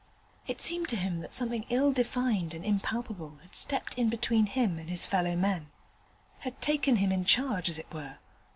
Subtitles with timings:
[0.47, 4.79] It seemed to him that something ill defined and impalpable had stepped in between him
[4.79, 5.69] and his fellow men
[6.39, 8.17] had taken him in charge, as it were.